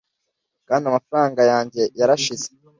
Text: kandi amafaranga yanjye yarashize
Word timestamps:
kandi 0.67 0.83
amafaranga 0.91 1.41
yanjye 1.51 1.81
yarashize 1.99 2.47